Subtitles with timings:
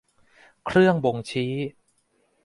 [0.65, 1.51] เครื่องบ่งชี้